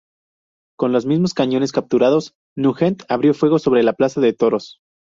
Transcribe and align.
Con 0.79 0.93
los 0.93 1.05
mismos 1.05 1.35
cañones 1.35 1.71
capturados, 1.71 2.33
Nugent 2.57 3.03
abrió 3.07 3.35
fuego 3.35 3.59
sobre 3.59 3.83
la 3.83 3.93
Plaza 3.93 4.19
de 4.19 4.33
Toros. 4.33 4.79